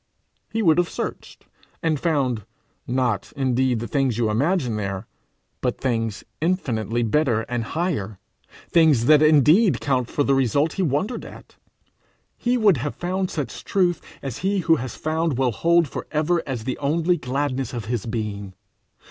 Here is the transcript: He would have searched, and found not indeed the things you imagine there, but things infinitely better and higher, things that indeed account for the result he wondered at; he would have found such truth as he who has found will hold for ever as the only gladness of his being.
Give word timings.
He 0.51 0.63
would 0.63 0.79
have 0.79 0.89
searched, 0.89 1.45
and 1.83 1.99
found 1.99 2.43
not 2.87 3.31
indeed 3.35 3.77
the 3.79 3.87
things 3.87 4.17
you 4.17 4.31
imagine 4.31 4.75
there, 4.75 5.05
but 5.61 5.77
things 5.79 6.23
infinitely 6.41 7.03
better 7.03 7.41
and 7.43 7.63
higher, 7.63 8.17
things 8.71 9.05
that 9.05 9.21
indeed 9.21 9.75
account 9.75 10.09
for 10.09 10.23
the 10.23 10.33
result 10.33 10.73
he 10.73 10.81
wondered 10.81 11.23
at; 11.23 11.55
he 12.35 12.57
would 12.57 12.77
have 12.77 12.95
found 12.95 13.29
such 13.29 13.63
truth 13.63 14.01
as 14.23 14.39
he 14.39 14.61
who 14.61 14.77
has 14.77 14.95
found 14.95 15.37
will 15.37 15.51
hold 15.51 15.87
for 15.87 16.07
ever 16.09 16.41
as 16.47 16.63
the 16.63 16.79
only 16.79 17.15
gladness 17.17 17.71
of 17.71 17.85
his 17.85 18.07
being. 18.07 18.55